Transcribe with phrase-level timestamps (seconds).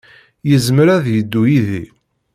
[0.49, 1.83] Yezmer ad yeddu yid-i.